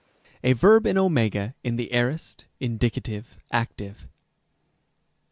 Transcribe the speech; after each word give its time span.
A 0.43 0.53
verb 0.53 0.87
in 0.87 0.95
ὦ, 0.95 1.53
in 1.63 1.75
the 1.75 1.93
aorist, 1.93 2.45
indicative, 2.59 3.37
active. 3.51 4.07